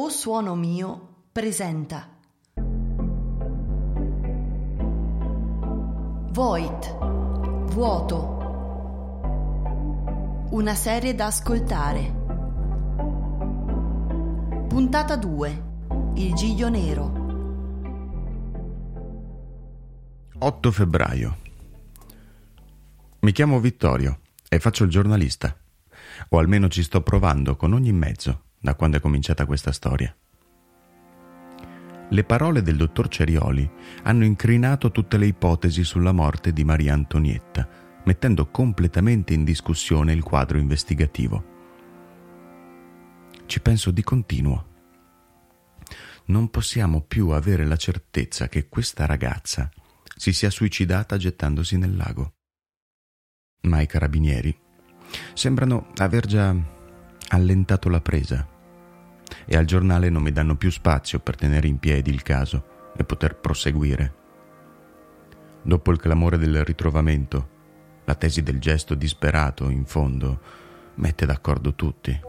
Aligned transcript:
O 0.00 0.10
Suono 0.10 0.54
Mio 0.54 1.24
presenta 1.32 2.08
Void, 6.30 6.98
vuoto. 7.72 8.36
Una 10.50 10.76
serie 10.76 11.16
da 11.16 11.26
ascoltare. 11.26 12.14
Puntata 14.68 15.16
2. 15.16 15.64
Il 16.14 16.32
Giglio 16.34 16.68
Nero. 16.68 17.26
8 20.38 20.70
febbraio. 20.70 21.38
Mi 23.18 23.32
chiamo 23.32 23.58
Vittorio 23.58 24.20
e 24.48 24.60
faccio 24.60 24.84
il 24.84 24.90
giornalista. 24.90 25.58
O 26.28 26.38
almeno 26.38 26.68
ci 26.68 26.84
sto 26.84 27.02
provando 27.02 27.56
con 27.56 27.72
ogni 27.72 27.92
mezzo 27.92 28.42
da 28.60 28.74
quando 28.74 28.96
è 28.96 29.00
cominciata 29.00 29.46
questa 29.46 29.72
storia. 29.72 30.14
Le 32.10 32.24
parole 32.24 32.62
del 32.62 32.76
dottor 32.76 33.08
Cerioli 33.08 33.70
hanno 34.04 34.24
incrinato 34.24 34.90
tutte 34.90 35.18
le 35.18 35.26
ipotesi 35.26 35.84
sulla 35.84 36.12
morte 36.12 36.52
di 36.52 36.64
Maria 36.64 36.94
Antonietta, 36.94 37.68
mettendo 38.04 38.50
completamente 38.50 39.34
in 39.34 39.44
discussione 39.44 40.14
il 40.14 40.22
quadro 40.22 40.56
investigativo. 40.56 41.56
Ci 43.44 43.60
penso 43.60 43.90
di 43.90 44.02
continuo. 44.02 44.66
Non 46.26 46.48
possiamo 46.48 47.02
più 47.02 47.28
avere 47.28 47.66
la 47.66 47.76
certezza 47.76 48.48
che 48.48 48.68
questa 48.68 49.04
ragazza 49.04 49.70
si 50.16 50.32
sia 50.32 50.50
suicidata 50.50 51.16
gettandosi 51.18 51.76
nel 51.76 51.94
lago. 51.94 52.32
Ma 53.62 53.80
i 53.80 53.86
carabinieri 53.86 54.56
sembrano 55.34 55.90
aver 55.96 56.26
già 56.26 56.54
allentato 57.28 57.88
la 57.88 58.00
presa 58.00 58.46
e 59.44 59.56
al 59.56 59.64
giornale 59.64 60.08
non 60.08 60.22
mi 60.22 60.32
danno 60.32 60.56
più 60.56 60.70
spazio 60.70 61.18
per 61.18 61.36
tenere 61.36 61.66
in 61.66 61.78
piedi 61.78 62.10
il 62.10 62.22
caso 62.22 62.92
e 62.96 63.04
poter 63.04 63.36
proseguire. 63.36 64.14
Dopo 65.62 65.90
il 65.90 65.98
clamore 65.98 66.38
del 66.38 66.64
ritrovamento, 66.64 67.56
la 68.04 68.14
tesi 68.14 68.42
del 68.42 68.58
gesto 68.58 68.94
disperato, 68.94 69.68
in 69.68 69.84
fondo, 69.84 70.40
mette 70.94 71.26
d'accordo 71.26 71.74
tutti. 71.74 72.20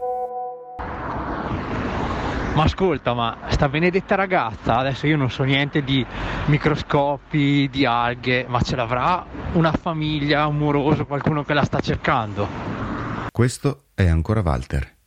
Ma 2.52 2.64
ascolta, 2.64 3.14
ma 3.14 3.38
sta 3.48 3.68
benedetta 3.68 4.16
ragazza, 4.16 4.76
adesso 4.76 5.06
io 5.06 5.16
non 5.16 5.30
so 5.30 5.44
niente 5.44 5.82
di 5.82 6.04
microscopi, 6.46 7.68
di 7.70 7.86
alghe, 7.86 8.44
ma 8.48 8.60
ce 8.60 8.76
l'avrà 8.76 9.24
una 9.52 9.72
famiglia, 9.72 10.46
un 10.46 10.58
moroso, 10.58 11.06
qualcuno 11.06 11.44
che 11.44 11.54
la 11.54 11.64
sta 11.64 11.80
cercando? 11.80 12.79
Questo 13.30 13.86
è 13.94 14.06
ancora 14.06 14.40
Walter 14.40 14.98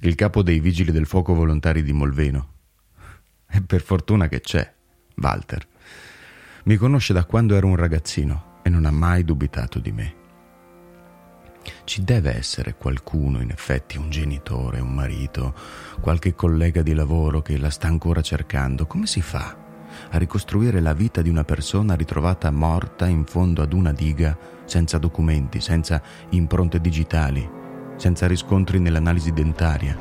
il 0.00 0.14
capo 0.14 0.42
dei 0.42 0.60
vigili 0.60 0.92
del 0.92 1.06
fuoco 1.06 1.34
volontari 1.34 1.82
di 1.82 1.92
Molveno. 1.92 2.54
E 3.48 3.60
per 3.62 3.82
fortuna 3.82 4.28
che 4.28 4.40
c'è, 4.40 4.72
Walter. 5.16 5.66
Mi 6.64 6.76
conosce 6.76 7.12
da 7.12 7.24
quando 7.24 7.54
ero 7.54 7.68
un 7.68 7.76
ragazzino 7.76 8.60
e 8.62 8.68
non 8.68 8.84
ha 8.84 8.90
mai 8.90 9.24
dubitato 9.24 9.78
di 9.78 9.92
me. 9.92 10.14
Ci 11.84 12.04
deve 12.04 12.36
essere 12.36 12.74
qualcuno, 12.76 13.40
in 13.40 13.50
effetti, 13.50 13.96
un 13.96 14.10
genitore, 14.10 14.80
un 14.80 14.92
marito, 14.92 15.54
qualche 16.00 16.34
collega 16.34 16.82
di 16.82 16.94
lavoro 16.94 17.42
che 17.42 17.56
la 17.58 17.70
sta 17.70 17.86
ancora 17.86 18.20
cercando. 18.20 18.86
Come 18.86 19.06
si 19.06 19.22
fa 19.22 19.64
a 20.10 20.18
ricostruire 20.18 20.80
la 20.80 20.92
vita 20.92 21.22
di 21.22 21.28
una 21.28 21.44
persona 21.44 21.94
ritrovata 21.94 22.50
morta 22.50 23.06
in 23.06 23.24
fondo 23.24 23.62
ad 23.62 23.72
una 23.72 23.92
diga, 23.92 24.36
senza 24.64 24.98
documenti, 24.98 25.60
senza 25.60 26.02
impronte 26.30 26.80
digitali? 26.80 27.55
Senza 27.96 28.26
riscontri 28.26 28.78
nell'analisi 28.78 29.32
dentaria. 29.32 29.96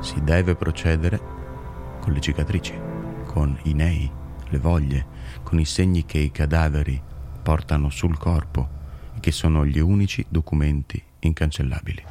Si 0.00 0.22
deve 0.22 0.54
procedere 0.54 1.20
con 2.00 2.12
le 2.12 2.20
cicatrici, 2.20 2.74
con 3.24 3.58
i 3.64 3.72
nei, 3.72 4.10
le 4.48 4.58
voglie, 4.58 5.06
con 5.42 5.58
i 5.58 5.64
segni 5.64 6.04
che 6.04 6.18
i 6.18 6.30
cadaveri 6.30 7.00
portano 7.42 7.90
sul 7.90 8.18
corpo 8.18 8.68
e 9.16 9.20
che 9.20 9.32
sono 9.32 9.64
gli 9.64 9.78
unici 9.78 10.24
documenti 10.28 11.02
incancellabili. 11.20 12.04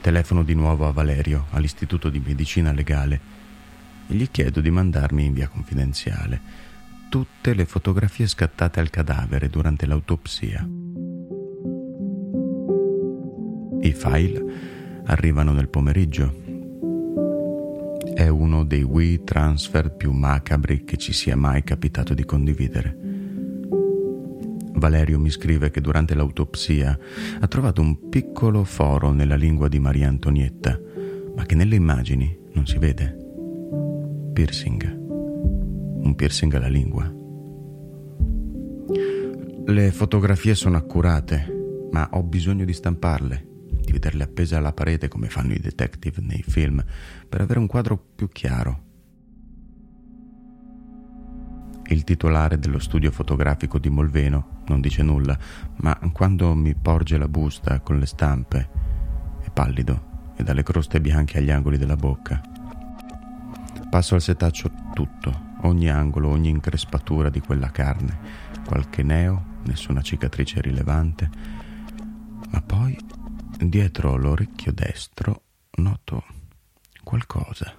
Telefono 0.00 0.44
di 0.44 0.54
nuovo 0.54 0.86
a 0.86 0.92
Valerio, 0.92 1.46
all'Istituto 1.50 2.08
di 2.08 2.22
Medicina 2.24 2.72
Legale, 2.72 3.34
e 4.08 4.14
gli 4.14 4.30
chiedo 4.30 4.60
di 4.60 4.70
mandarmi 4.70 5.24
in 5.24 5.32
via 5.32 5.48
confidenziale 5.48 6.74
tutte 7.08 7.54
le 7.54 7.64
fotografie 7.64 8.26
scattate 8.26 8.80
al 8.80 8.90
cadavere 8.90 9.48
durante 9.48 9.86
l'autopsia. 9.86 10.85
I 13.86 13.92
file 13.92 14.44
arrivano 15.04 15.52
nel 15.52 15.68
pomeriggio. 15.68 16.34
È 18.14 18.26
uno 18.26 18.64
dei 18.64 18.82
Wii 18.82 19.22
transfer 19.22 19.94
più 19.94 20.10
macabri 20.10 20.82
che 20.82 20.96
ci 20.96 21.12
sia 21.12 21.36
mai 21.36 21.62
capitato 21.62 22.12
di 22.12 22.24
condividere. 22.24 22.98
Valerio 24.72 25.20
mi 25.20 25.30
scrive 25.30 25.70
che 25.70 25.80
durante 25.80 26.16
l'autopsia 26.16 26.98
ha 27.38 27.46
trovato 27.46 27.80
un 27.80 28.08
piccolo 28.08 28.64
foro 28.64 29.12
nella 29.12 29.36
lingua 29.36 29.68
di 29.68 29.78
Maria 29.78 30.08
Antonietta, 30.08 30.80
ma 31.36 31.44
che 31.44 31.54
nelle 31.54 31.76
immagini 31.76 32.36
non 32.54 32.66
si 32.66 32.78
vede. 32.78 33.16
Piercing. 34.32 34.82
Un 36.02 36.12
piercing 36.16 36.52
alla 36.54 36.66
lingua. 36.66 37.14
Le 39.64 39.90
fotografie 39.92 40.56
sono 40.56 40.76
accurate, 40.76 41.88
ma 41.92 42.08
ho 42.14 42.24
bisogno 42.24 42.64
di 42.64 42.72
stamparle 42.72 43.54
vederle 43.96 44.24
appese 44.24 44.56
alla 44.56 44.72
parete 44.72 45.08
come 45.08 45.28
fanno 45.28 45.54
i 45.54 45.58
detective 45.58 46.20
nei 46.20 46.42
film, 46.46 46.84
per 47.28 47.40
avere 47.40 47.58
un 47.58 47.66
quadro 47.66 47.96
più 47.96 48.28
chiaro. 48.28 48.84
Il 51.88 52.04
titolare 52.04 52.58
dello 52.58 52.78
studio 52.78 53.10
fotografico 53.10 53.78
di 53.78 53.88
Molveno 53.88 54.62
non 54.66 54.80
dice 54.80 55.02
nulla, 55.02 55.38
ma 55.76 55.98
quando 56.12 56.54
mi 56.54 56.74
porge 56.74 57.16
la 57.16 57.28
busta 57.28 57.80
con 57.80 57.98
le 57.98 58.06
stampe 58.06 58.68
è 59.40 59.50
pallido 59.50 60.34
e 60.36 60.42
dalle 60.42 60.62
croste 60.62 61.00
bianche 61.00 61.38
agli 61.38 61.50
angoli 61.50 61.78
della 61.78 61.96
bocca. 61.96 62.40
Passo 63.88 64.14
al 64.14 64.20
setaccio 64.20 64.70
tutto, 64.92 65.54
ogni 65.62 65.88
angolo, 65.88 66.28
ogni 66.28 66.50
increspatura 66.50 67.30
di 67.30 67.40
quella 67.40 67.70
carne, 67.70 68.18
qualche 68.66 69.02
neo, 69.02 69.54
nessuna 69.62 70.02
cicatrice 70.02 70.60
rilevante, 70.60 71.30
ma 72.50 72.60
poi 72.60 72.98
Dietro 73.58 74.16
l'orecchio 74.16 74.70
destro 74.70 75.42
noto 75.76 76.24
qualcosa. 77.02 77.74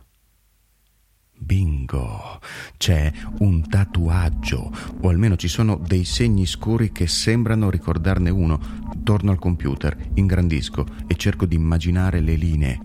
Bingo! 1.37 2.39
C'è 2.77 3.11
un 3.39 3.67
tatuaggio, 3.69 4.71
o 5.01 5.07
almeno 5.09 5.35
ci 5.35 5.47
sono 5.47 5.75
dei 5.77 6.03
segni 6.03 6.47
scuri 6.47 6.91
che 6.91 7.05
sembrano 7.05 7.69
ricordarne 7.69 8.31
uno. 8.31 8.59
Torno 9.03 9.29
al 9.29 9.37
computer, 9.37 9.95
ingrandisco 10.15 10.85
e 11.05 11.15
cerco 11.15 11.45
di 11.45 11.55
immaginare 11.55 12.21
le 12.21 12.35
linee. 12.35 12.79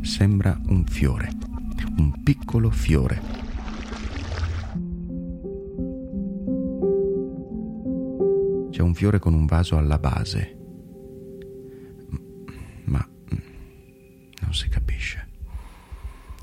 Sembra 0.00 0.58
un 0.68 0.86
fiore, 0.86 1.30
un 1.98 2.22
piccolo 2.22 2.70
fiore. 2.70 3.20
C'è 8.70 8.80
un 8.80 8.94
fiore 8.94 9.18
con 9.18 9.34
un 9.34 9.44
vaso 9.44 9.76
alla 9.76 9.98
base 9.98 10.60
non 14.52 14.60
si 14.60 14.68
capisce. 14.68 15.28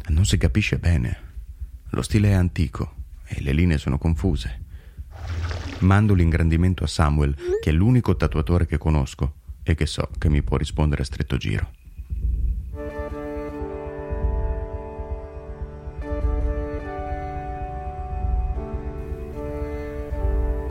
Non 0.08 0.26
si 0.26 0.38
capisce 0.40 0.80
bene. 0.80 1.18
Lo 1.92 2.02
stile 2.02 2.30
è 2.30 2.34
antico 2.34 2.96
e 3.24 3.40
le 3.42 3.52
linee 3.52 3.78
sono 3.78 4.00
confuse. 4.00 4.66
Mando 5.82 6.16
l'ingrandimento 6.16 6.84
a 6.84 6.88
Samuel, 6.88 7.36
che 7.62 7.70
è 7.70 7.72
l'unico 7.72 8.16
tatuatore 8.16 8.66
che 8.66 8.80
conosco 8.80 9.36
e 9.62 9.76
che 9.76 9.86
so 9.86 10.10
che 10.18 10.28
mi 10.28 10.42
può 10.42 10.58
rispondere 10.58 11.04
a 11.04 11.06
stretto 11.06 11.38
giro. 11.38 11.72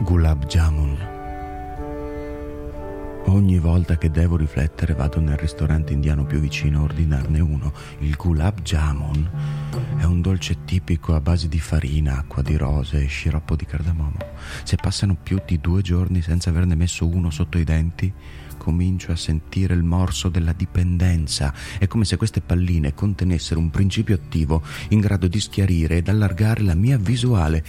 Gulab 0.01 0.45
Jamun 0.45 1.08
Ogni 3.29 3.59
volta 3.59 3.95
che 3.95 4.09
devo 4.09 4.37
riflettere 4.37 4.95
vado 4.95 5.19
nel 5.19 5.37
ristorante 5.37 5.93
indiano 5.93 6.25
più 6.25 6.39
vicino 6.39 6.79
a 6.79 6.83
ordinarne 6.83 7.39
uno. 7.39 7.71
Il 7.99 8.15
gulab 8.15 8.61
jamun 8.63 9.29
è 9.97 10.03
un 10.03 10.19
dolce 10.19 10.65
tipico 10.65 11.13
a 11.13 11.21
base 11.21 11.47
di 11.47 11.59
farina, 11.59 12.17
acqua 12.17 12.41
di 12.41 12.57
rose 12.57 13.03
e 13.03 13.05
sciroppo 13.05 13.55
di 13.55 13.65
cardamomo. 13.65 14.17
Se 14.63 14.77
passano 14.77 15.15
più 15.15 15.39
di 15.45 15.61
due 15.61 15.83
giorni 15.83 16.23
senza 16.23 16.49
averne 16.49 16.73
messo 16.73 17.07
uno 17.07 17.29
sotto 17.29 17.59
i 17.59 17.63
denti, 17.63 18.11
comincio 18.57 19.11
a 19.11 19.15
sentire 19.15 19.75
il 19.75 19.83
morso 19.83 20.29
della 20.29 20.53
dipendenza. 20.53 21.53
È 21.77 21.85
come 21.85 22.05
se 22.05 22.17
queste 22.17 22.41
palline 22.41 22.95
contenessero 22.95 23.59
un 23.59 23.69
principio 23.69 24.15
attivo 24.15 24.63
in 24.89 25.01
grado 25.01 25.27
di 25.27 25.39
schiarire 25.39 25.97
ed 25.97 26.09
allargare 26.09 26.63
la 26.63 26.75
mia 26.75 26.97
visuale. 26.97 27.63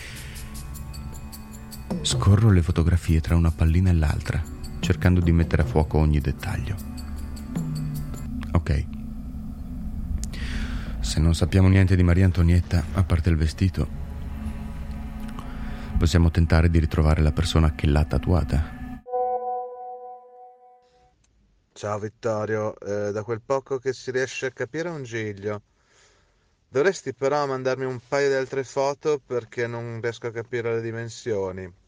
Scorro 2.00 2.50
le 2.50 2.62
fotografie 2.62 3.20
tra 3.20 3.36
una 3.36 3.50
pallina 3.50 3.90
e 3.90 3.94
l'altra 3.94 4.58
cercando 4.80 5.20
di 5.20 5.32
mettere 5.32 5.62
a 5.62 5.66
fuoco 5.66 5.98
ogni 5.98 6.20
dettaglio. 6.20 6.76
Ok, 8.52 8.84
se 11.00 11.18
non 11.18 11.34
sappiamo 11.34 11.66
niente 11.66 11.96
di 11.96 12.02
Maria 12.02 12.26
Antonietta, 12.26 12.84
a 12.92 13.02
parte 13.02 13.30
il 13.30 13.36
vestito, 13.36 13.88
possiamo 15.98 16.30
tentare 16.30 16.70
di 16.70 16.78
ritrovare 16.78 17.20
la 17.20 17.32
persona 17.32 17.74
che 17.74 17.86
l'ha 17.86 18.04
tatuata. 18.04 18.78
Ciao 21.72 21.98
Vittorio, 21.98 22.78
eh, 22.78 23.10
da 23.10 23.24
quel 23.24 23.40
poco 23.44 23.78
che 23.78 23.92
si 23.92 24.10
riesce 24.12 24.46
a 24.46 24.50
capire 24.50 24.88
un 24.88 25.02
giglio. 25.02 25.62
Dovresti 26.68 27.12
però 27.12 27.44
mandarmi 27.44 27.86
un 27.86 27.98
paio 28.06 28.28
di 28.28 28.34
altre 28.34 28.62
foto 28.62 29.20
perché 29.24 29.66
non 29.66 29.98
riesco 30.00 30.28
a 30.28 30.30
capire 30.30 30.74
le 30.74 30.80
dimensioni. 30.80 31.79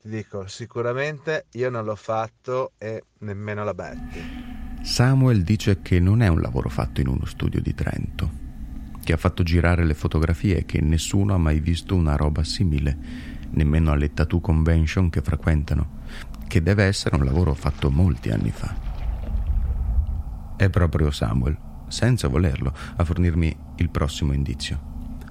Ti 0.00 0.08
dico, 0.08 0.46
sicuramente 0.46 1.46
io 1.52 1.70
non 1.70 1.84
l'ho 1.84 1.96
fatto 1.96 2.72
e 2.78 3.02
nemmeno 3.18 3.64
la 3.64 3.74
Betty. 3.74 4.80
Samuel 4.82 5.42
dice 5.42 5.82
che 5.82 5.98
non 5.98 6.22
è 6.22 6.28
un 6.28 6.40
lavoro 6.40 6.68
fatto 6.68 7.00
in 7.00 7.08
uno 7.08 7.24
studio 7.24 7.60
di 7.60 7.74
Trento, 7.74 8.30
che 9.02 9.12
ha 9.12 9.16
fatto 9.16 9.42
girare 9.42 9.84
le 9.84 9.94
fotografie 9.94 10.58
e 10.58 10.64
che 10.66 10.80
nessuno 10.80 11.34
ha 11.34 11.38
mai 11.38 11.58
visto 11.58 11.96
una 11.96 12.14
roba 12.14 12.44
simile, 12.44 12.96
nemmeno 13.50 13.90
alle 13.90 14.14
tattoo 14.14 14.40
convention 14.40 15.10
che 15.10 15.20
frequentano, 15.20 16.02
che 16.46 16.62
deve 16.62 16.84
essere 16.84 17.16
un 17.16 17.24
lavoro 17.24 17.52
fatto 17.54 17.90
molti 17.90 18.30
anni 18.30 18.52
fa. 18.52 18.72
È 20.56 20.70
proprio 20.70 21.10
Samuel, 21.10 21.58
senza 21.88 22.28
volerlo, 22.28 22.72
a 22.96 23.04
fornirmi 23.04 23.56
il 23.76 23.90
prossimo 23.90 24.32
indizio. 24.32 24.80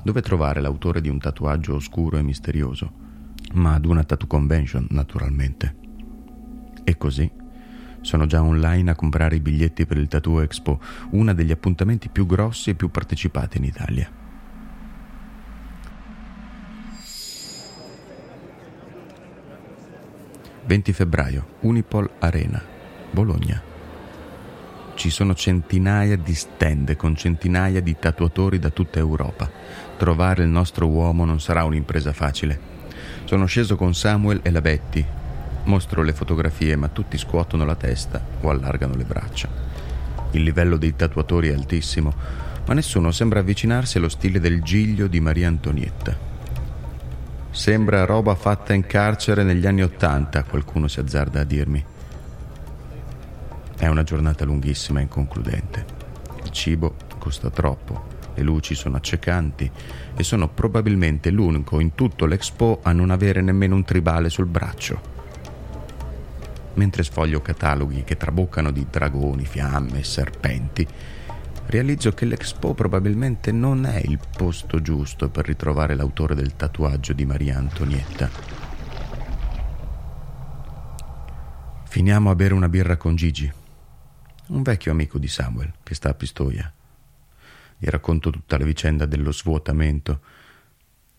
Dove 0.03 0.21
trovare 0.21 0.59
l'autore 0.59 0.99
di 0.99 1.07
un 1.07 1.19
tatuaggio 1.19 1.75
oscuro 1.75 2.17
e 2.17 2.21
misterioso? 2.21 3.05
Ma 3.53 3.73
ad 3.73 3.85
una 3.85 4.03
tattoo 4.03 4.27
convention, 4.27 4.87
naturalmente. 4.89 5.75
E 6.83 6.97
così 6.97 7.29
sono 8.01 8.25
già 8.25 8.41
online 8.41 8.91
a 8.91 8.95
comprare 8.95 9.35
i 9.35 9.39
biglietti 9.41 9.85
per 9.85 9.97
il 9.97 10.07
Tattoo 10.07 10.41
Expo, 10.41 10.79
uno 11.11 11.33
degli 11.33 11.51
appuntamenti 11.51 12.09
più 12.09 12.25
grossi 12.25 12.69
e 12.69 12.75
più 12.75 12.89
partecipati 12.89 13.57
in 13.57 13.63
Italia. 13.63 14.09
«20 20.67 20.91
febbraio, 20.91 21.47
Unipol 21.61 22.09
Arena, 22.19 22.61
Bologna 23.11 23.75
ci 24.97 25.11
sono 25.11 25.35
centinaia 25.35 26.17
di 26.17 26.33
stand 26.33 26.95
con 26.95 27.15
centinaia 27.15 27.81
di 27.81 27.95
tatuatori 27.99 28.57
da 28.57 28.71
tutta 28.71 28.97
Europa. 28.97 29.49
Trovare 29.95 30.43
il 30.43 30.49
nostro 30.49 30.87
uomo 30.87 31.23
non 31.23 31.39
sarà 31.39 31.63
un'impresa 31.63 32.13
facile. 32.13 32.76
Sono 33.27 33.45
sceso 33.45 33.75
con 33.75 33.93
Samuel 33.93 34.39
e 34.41 34.51
la 34.51 34.61
Betty. 34.61 35.05
Mostro 35.65 36.01
le 36.01 36.13
fotografie, 36.13 36.77
ma 36.77 36.87
tutti 36.87 37.17
scuotono 37.17 37.65
la 37.65 37.75
testa 37.75 38.23
o 38.39 38.49
allargano 38.49 38.95
le 38.95 39.03
braccia. 39.03 39.49
Il 40.31 40.43
livello 40.43 40.77
dei 40.77 40.95
tatuatori 40.95 41.49
è 41.49 41.53
altissimo, 41.53 42.13
ma 42.65 42.73
nessuno 42.73 43.11
sembra 43.11 43.41
avvicinarsi 43.41 43.97
allo 43.97 44.07
stile 44.07 44.39
del 44.39 44.61
giglio 44.61 45.07
di 45.07 45.19
Maria 45.19 45.49
Antonietta. 45.49 46.17
Sembra 47.49 48.05
roba 48.05 48.33
fatta 48.33 48.73
in 48.73 48.85
carcere 48.85 49.43
negli 49.43 49.67
anni 49.67 49.83
Ottanta, 49.83 50.43
qualcuno 50.43 50.87
si 50.87 51.01
azzarda 51.01 51.41
a 51.41 51.43
dirmi. 51.43 51.83
È 53.77 53.87
una 53.87 54.03
giornata 54.03 54.45
lunghissima 54.45 54.99
e 54.99 55.03
inconcludente. 55.03 55.85
Il 56.45 56.51
cibo 56.51 56.95
costa 57.17 57.49
troppo, 57.49 58.07
le 58.37 58.43
luci 58.43 58.75
sono 58.75 58.97
accecanti 58.97 59.69
e 60.15 60.23
sono 60.23 60.47
probabilmente 60.47 61.31
l'unico 61.31 61.79
in 61.79 61.95
tutto 61.95 62.27
l'Expo 62.27 62.81
a 62.83 62.91
non 62.91 63.09
avere 63.09 63.41
nemmeno 63.41 63.73
un 63.73 63.83
tribale 63.83 64.29
sul 64.29 64.45
braccio. 64.45 65.15
Mentre 66.75 67.01
sfoglio 67.01 67.41
cataloghi 67.41 68.03
che 68.03 68.15
traboccano 68.15 68.69
di 68.69 68.85
dragoni, 68.89 69.43
fiamme 69.45 69.99
e 69.99 70.03
serpenti, 70.03 70.87
realizzo 71.65 72.11
che 72.11 72.25
l'Expo 72.25 72.75
probabilmente 72.75 73.51
non 73.51 73.85
è 73.87 73.99
il 74.05 74.19
posto 74.37 74.79
giusto 74.79 75.29
per 75.29 75.47
ritrovare 75.47 75.95
l'autore 75.95 76.35
del 76.35 76.55
tatuaggio 76.55 77.13
di 77.13 77.25
Maria 77.25 77.57
Antonietta. 77.57 78.29
Finiamo 81.85 82.29
a 82.29 82.35
bere 82.35 82.53
una 82.53 82.69
birra 82.69 82.97
con 82.97 83.15
Gigi 83.15 83.51
un 84.47 84.61
vecchio 84.61 84.91
amico 84.91 85.17
di 85.17 85.27
Samuel 85.27 85.73
che 85.83 85.93
sta 85.93 86.09
a 86.09 86.13
Pistoia. 86.13 86.71
Gli 87.79 87.87
racconto 87.87 88.31
tutta 88.31 88.57
la 88.57 88.65
vicenda 88.65 89.05
dello 89.05 89.31
svuotamento 89.31 90.19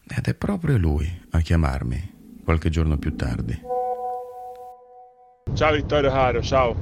ed 0.08 0.26
è 0.26 0.34
proprio 0.34 0.76
lui 0.76 1.08
a 1.30 1.40
chiamarmi 1.40 2.40
qualche 2.42 2.68
giorno 2.68 2.96
più 2.96 3.14
tardi. 3.14 3.60
Ciao 5.54 5.72
Vittorio 5.72 6.10
caro, 6.10 6.42
ciao. 6.42 6.76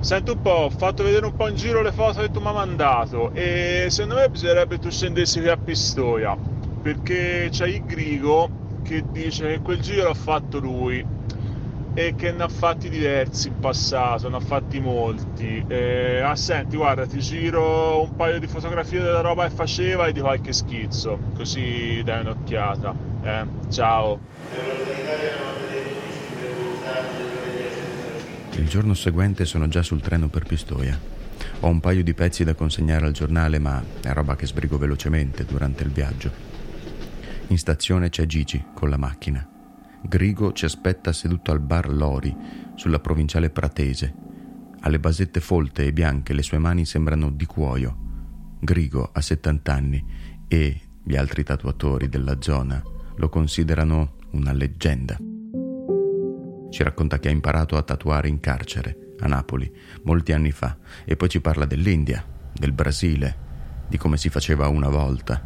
Senti 0.00 0.30
un 0.30 0.42
po', 0.42 0.50
ho 0.50 0.70
fatto 0.70 1.02
vedere 1.02 1.26
un 1.26 1.34
po' 1.34 1.48
in 1.48 1.56
giro 1.56 1.80
le 1.82 1.92
foto 1.92 2.20
che 2.20 2.30
tu 2.30 2.40
mi 2.40 2.48
hai 2.48 2.54
mandato 2.54 3.32
e 3.32 3.86
secondo 3.90 4.16
me 4.16 4.28
bisognerebbe 4.28 4.78
tu 4.78 4.90
scendessi 4.90 5.40
qui 5.40 5.48
a 5.48 5.56
Pistoia 5.56 6.36
perché 6.82 7.48
c'è 7.50 7.66
il 7.66 7.84
Grigo 7.84 8.80
che 8.82 9.04
dice 9.10 9.48
che 9.48 9.60
quel 9.60 9.80
giro 9.80 10.04
l'ha 10.04 10.14
fatto 10.14 10.58
lui 10.58 11.04
e 11.94 12.14
che 12.14 12.32
ne 12.32 12.44
ha 12.44 12.48
fatti 12.48 12.88
diversi 12.88 13.48
in 13.48 13.58
passato, 13.58 14.28
ne 14.28 14.36
ha 14.36 14.40
fatti 14.40 14.80
molti. 14.80 15.64
Eh, 15.66 16.20
ah, 16.20 16.36
senti, 16.36 16.76
guarda, 16.76 17.06
ti 17.06 17.18
giro 17.18 18.02
un 18.02 18.14
paio 18.14 18.38
di 18.38 18.46
fotografie 18.46 19.00
della 19.00 19.20
roba 19.20 19.48
che 19.48 19.54
faceva 19.54 20.06
e 20.06 20.12
di 20.12 20.20
qualche 20.20 20.52
schizzo, 20.52 21.18
così 21.34 22.02
dai 22.04 22.20
un'occhiata. 22.20 22.94
Eh, 23.22 23.46
ciao. 23.70 24.20
Il 28.52 28.68
giorno 28.68 28.94
seguente 28.94 29.44
sono 29.44 29.68
già 29.68 29.82
sul 29.82 30.00
treno 30.00 30.28
per 30.28 30.44
Pistoia. 30.44 30.98
Ho 31.60 31.68
un 31.68 31.80
paio 31.80 32.02
di 32.02 32.14
pezzi 32.14 32.44
da 32.44 32.54
consegnare 32.54 33.06
al 33.06 33.12
giornale, 33.12 33.58
ma 33.58 33.82
è 34.02 34.12
roba 34.12 34.36
che 34.36 34.46
sbrigo 34.46 34.78
velocemente 34.78 35.44
durante 35.44 35.82
il 35.82 35.90
viaggio. 35.90 36.30
In 37.48 37.58
stazione 37.58 38.10
c'è 38.10 38.26
Gigi 38.26 38.62
con 38.74 38.90
la 38.90 38.96
macchina. 38.96 39.57
Grigo 40.00 40.52
ci 40.52 40.64
aspetta 40.64 41.12
seduto 41.12 41.50
al 41.50 41.60
bar 41.60 41.90
Lori, 41.90 42.34
sulla 42.76 43.00
provinciale 43.00 43.50
pratese. 43.50 44.14
Ha 44.80 44.88
le 44.88 45.00
basette 45.00 45.40
folte 45.40 45.84
e 45.84 45.92
bianche, 45.92 46.32
le 46.32 46.42
sue 46.42 46.58
mani 46.58 46.86
sembrano 46.86 47.30
di 47.30 47.44
cuoio. 47.46 48.06
Grigo 48.60 49.10
ha 49.12 49.20
70 49.20 49.72
anni 49.72 50.04
e 50.46 50.80
gli 51.02 51.16
altri 51.16 51.42
tatuatori 51.42 52.08
della 52.08 52.36
zona 52.40 52.82
lo 53.16 53.28
considerano 53.28 54.14
una 54.30 54.52
leggenda. 54.52 55.16
Ci 56.70 56.82
racconta 56.82 57.18
che 57.18 57.28
ha 57.28 57.32
imparato 57.32 57.76
a 57.76 57.82
tatuare 57.82 58.28
in 58.28 58.38
carcere, 58.40 59.14
a 59.18 59.26
Napoli, 59.26 59.70
molti 60.04 60.32
anni 60.32 60.52
fa, 60.52 60.76
e 61.04 61.16
poi 61.16 61.28
ci 61.28 61.40
parla 61.40 61.64
dell'India, 61.64 62.24
del 62.52 62.72
Brasile, 62.72 63.46
di 63.88 63.96
come 63.96 64.16
si 64.16 64.28
faceva 64.28 64.68
una 64.68 64.88
volta. 64.88 65.44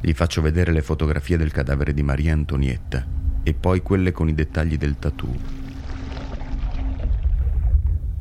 Gli 0.00 0.12
faccio 0.12 0.42
vedere 0.42 0.72
le 0.72 0.82
fotografie 0.82 1.36
del 1.36 1.52
cadavere 1.52 1.92
di 1.92 2.02
Maria 2.02 2.32
Antonietta 2.32 3.17
e 3.48 3.54
poi 3.54 3.80
quelle 3.80 4.12
con 4.12 4.28
i 4.28 4.34
dettagli 4.34 4.76
del 4.76 4.98
tattoo. 4.98 5.34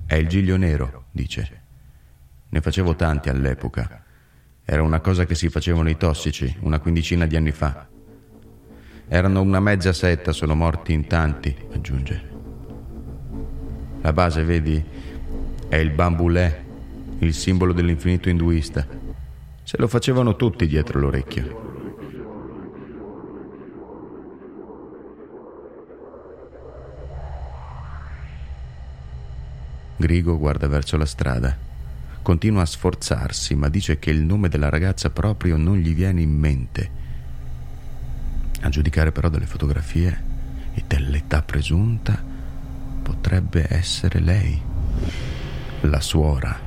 È 0.05 0.15
il 0.15 0.25
giglio 0.29 0.55
nero, 0.55 1.07
dice. 1.11 1.61
Ne 2.47 2.61
facevo 2.61 2.95
tanti 2.95 3.27
all'epoca. 3.27 4.05
Era 4.63 4.83
una 4.83 5.01
cosa 5.01 5.25
che 5.25 5.35
si 5.35 5.49
facevano 5.49 5.89
i 5.89 5.97
tossici 5.97 6.55
una 6.61 6.79
quindicina 6.79 7.25
di 7.25 7.35
anni 7.35 7.51
fa. 7.51 7.89
Erano 9.09 9.41
una 9.41 9.59
mezza 9.59 9.91
setta, 9.91 10.31
sono 10.31 10.55
morti 10.55 10.93
in 10.93 11.07
tanti, 11.07 11.53
aggiunge. 11.73 12.29
La 13.99 14.13
base, 14.13 14.45
vedi, 14.45 14.81
è 15.67 15.75
il 15.75 15.91
bambulè, 15.91 16.63
il 17.19 17.33
simbolo 17.33 17.73
dell'infinito 17.73 18.29
induista. 18.29 18.87
Se 19.61 19.75
lo 19.77 19.89
facevano 19.89 20.37
tutti 20.37 20.65
dietro 20.67 21.01
l'orecchio. 21.01 21.66
Grigo 29.97 30.37
guarda 30.37 30.67
verso 30.67 30.95
la 30.95 31.05
strada. 31.05 31.57
Continua 32.21 32.61
a 32.61 32.65
sforzarsi, 32.65 33.55
ma 33.55 33.67
dice 33.67 33.97
che 33.99 34.11
il 34.11 34.21
nome 34.21 34.47
della 34.47 34.69
ragazza 34.69 35.09
proprio 35.09 35.57
non 35.57 35.77
gli 35.77 35.93
viene 35.95 36.21
in 36.21 36.31
mente. 36.31 36.89
A 38.61 38.69
giudicare 38.69 39.11
però 39.11 39.29
dalle 39.29 39.45
fotografie 39.45 40.23
e 40.73 40.83
dell'età 40.85 41.41
presunta, 41.41 42.21
potrebbe 43.01 43.65
essere 43.69 44.19
lei, 44.19 44.61
la 45.81 46.01
suora. 46.01 46.66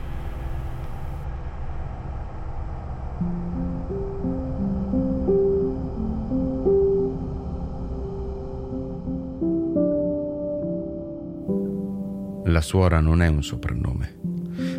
La 12.44 12.60
suora 12.60 13.00
non 13.00 13.22
è 13.22 13.28
un 13.28 13.42
soprannome. 13.42 14.18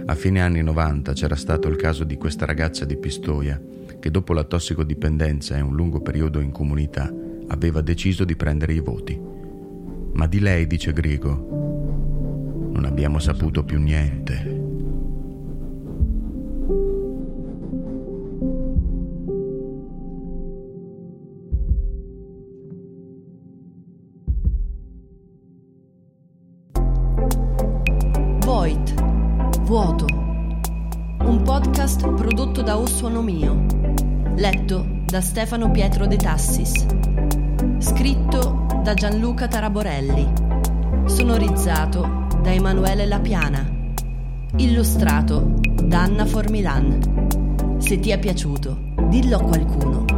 A 0.06 0.16
fine 0.16 0.42
anni 0.42 0.62
90 0.64 1.14
c'era 1.14 1.36
stato 1.36 1.68
il 1.68 1.76
caso 1.76 2.04
di 2.04 2.18
questa 2.18 2.46
ragazza 2.46 2.86
di 2.86 2.98
Pistoia 2.98 3.62
che 4.00 4.10
dopo 4.10 4.34
la 4.34 4.44
tossicodipendenza 4.44 5.56
e 5.56 5.62
un 5.62 5.76
lungo 5.76 6.02
periodo 6.02 6.40
in 6.40 6.52
comunità 6.52 7.14
aveva 7.48 7.82
deciso 7.82 8.26
di 8.26 8.36
prendere 8.36 8.74
i 8.74 8.80
voti. 8.80 9.20
Ma 10.14 10.28
di 10.28 10.40
lei, 10.40 10.66
dice 10.66 10.92
Grigo, 10.92 12.70
non 12.72 12.84
abbiamo 12.86 13.20
saputo 13.20 13.64
più 13.64 13.80
niente. 13.80 14.61
Da 35.12 35.20
Stefano 35.20 35.70
Pietro 35.72 36.08
De 36.08 36.16
Tassis. 36.16 36.86
Scritto 37.80 38.66
da 38.82 38.94
Gianluca 38.94 39.50
Taraborelli. 39.50 40.26
Sonorizzato 41.04 42.28
da 42.42 42.54
Emanuele 42.54 43.06
Lapiana. 43.06 43.70
Illustrato 44.56 45.56
da 45.84 46.04
Anna 46.04 46.26
Formilan. 46.26 47.78
Se 47.80 48.00
ti 48.00 48.12
è 48.12 48.20
piaciuto, 48.20 48.94
dillo 49.10 49.36
a 49.36 49.42
qualcuno. 49.42 50.11